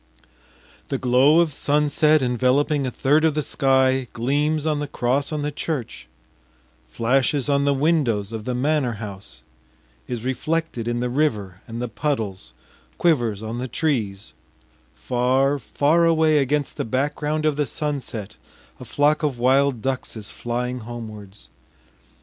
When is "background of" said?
16.83-17.55